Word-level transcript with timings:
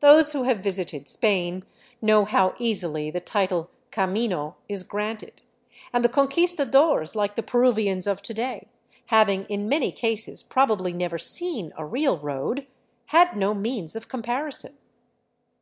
Those 0.00 0.32
who 0.34 0.42
have 0.42 0.58
visited 0.60 1.08
Spain 1.08 1.64
know 2.02 2.26
how 2.26 2.54
easily 2.58 3.10
the 3.10 3.18
title" 3.18 3.70
camino" 3.96 4.56
is 4.68 4.82
granted, 4.82 5.40
and 5.90 6.04
the 6.04 6.10
Conquistadores, 6.10 7.16
like 7.16 7.34
the 7.34 7.42
Peruvians 7.42 8.06
of 8.06 8.20
to 8.20 8.34
day, 8.34 8.68
having 9.06 9.46
in 9.46 9.66
many 9.66 9.90
cases 9.90 10.42
probably 10.42 10.92
never 10.92 11.16
seen 11.16 11.72
a 11.78 11.84
real 11.86 12.18
road, 12.18 12.66
had 13.06 13.38
no 13.38 13.54
means 13.54 13.96
of 13.96 14.06
comparison. 14.06 14.76